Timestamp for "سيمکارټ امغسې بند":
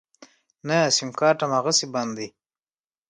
0.97-2.11